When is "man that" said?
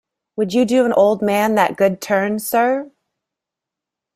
1.21-1.77